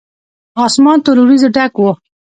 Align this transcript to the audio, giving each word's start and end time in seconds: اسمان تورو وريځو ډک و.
اسمان 0.65 0.97
تورو 1.03 1.21
وريځو 1.25 1.49
ډک 1.55 1.73
و. 1.79 1.83